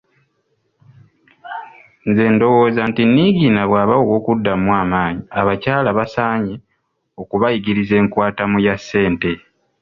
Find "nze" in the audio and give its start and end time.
2.07-2.23